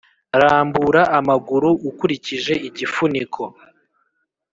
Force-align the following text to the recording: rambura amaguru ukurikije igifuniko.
rambura 0.41 1.01
amaguru 1.19 1.69
ukurikije 1.89 2.53
igifuniko. 2.67 3.43